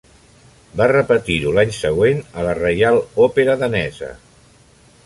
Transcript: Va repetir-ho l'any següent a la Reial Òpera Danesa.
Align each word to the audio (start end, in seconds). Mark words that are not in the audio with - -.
Va 0.79 0.87
repetir-ho 0.91 1.53
l'any 1.57 1.75
següent 1.81 2.25
a 2.41 2.47
la 2.49 2.57
Reial 2.63 2.99
Òpera 3.29 3.61
Danesa. 3.65 4.13